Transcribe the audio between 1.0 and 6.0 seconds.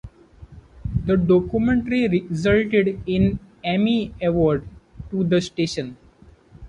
The documentary resulted in an Emmy award to the station.